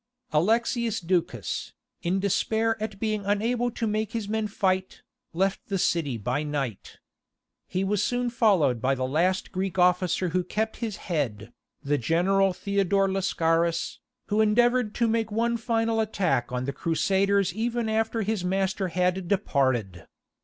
Alexius 0.33 0.99
Ducas, 0.99 1.73
in 2.01 2.19
despair 2.19 2.75
at 2.81 2.99
being 2.99 3.23
unable 3.23 3.69
to 3.69 3.85
make 3.85 4.13
his 4.13 4.27
men 4.27 4.47
fight, 4.47 5.03
left 5.31 5.67
the 5.67 5.77
city 5.77 6.17
by 6.17 6.41
night. 6.41 6.97
He 7.67 7.83
was 7.83 8.03
soon 8.03 8.31
followed 8.31 8.81
by 8.81 8.95
the 8.95 9.05
last 9.07 9.51
Greek 9.51 9.77
officer 9.77 10.29
who 10.29 10.43
kept 10.43 10.77
his 10.77 10.97
head, 11.05 11.53
the 11.83 11.99
general 11.99 12.51
Theodore 12.51 13.11
Lascaris, 13.11 13.99
who 14.25 14.41
endeavoured 14.41 14.95
to 14.95 15.07
make 15.07 15.31
one 15.31 15.55
final 15.55 15.99
attack 15.99 16.51
on 16.51 16.65
the 16.65 16.73
Crusaders 16.73 17.53
even 17.53 17.87
after 17.87 18.23
his 18.23 18.43
master 18.43 18.87
had 18.87 19.27
departed. 19.27 20.07